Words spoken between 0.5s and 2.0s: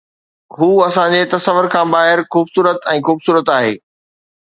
هو اسان جي تصور کان